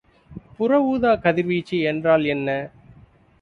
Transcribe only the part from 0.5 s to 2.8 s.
புற ஊதாக்கதிர்வீச்சு என்றால் என்ன?